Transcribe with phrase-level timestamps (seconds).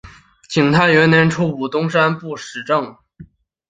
[0.49, 2.97] 景泰元年出补山东布政使。